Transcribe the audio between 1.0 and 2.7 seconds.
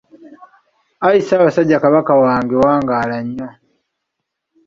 Ayi Ssaabasajja Kabaka wange